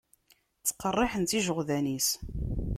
[0.59, 2.09] Ttqerriḥen-tt ijeɣdanen-is.